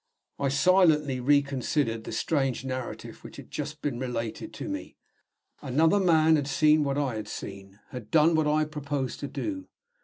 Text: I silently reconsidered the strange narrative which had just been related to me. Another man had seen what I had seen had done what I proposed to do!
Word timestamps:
I 0.39 0.49
silently 0.49 1.19
reconsidered 1.19 2.05
the 2.05 2.11
strange 2.11 2.65
narrative 2.65 3.23
which 3.23 3.35
had 3.35 3.51
just 3.51 3.83
been 3.83 3.99
related 3.99 4.51
to 4.55 4.67
me. 4.67 4.95
Another 5.61 5.99
man 5.99 6.37
had 6.37 6.47
seen 6.47 6.83
what 6.83 6.97
I 6.97 7.17
had 7.17 7.27
seen 7.27 7.79
had 7.89 8.09
done 8.09 8.33
what 8.33 8.47
I 8.47 8.65
proposed 8.65 9.19
to 9.19 9.27
do! 9.27 9.67